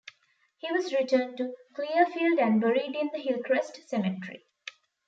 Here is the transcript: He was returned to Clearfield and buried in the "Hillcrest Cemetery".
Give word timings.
He 0.57 0.71
was 0.71 0.91
returned 0.91 1.37
to 1.37 1.53
Clearfield 1.75 2.39
and 2.39 2.59
buried 2.59 2.95
in 2.95 3.11
the 3.13 3.19
"Hillcrest 3.21 3.87
Cemetery". 3.87 4.43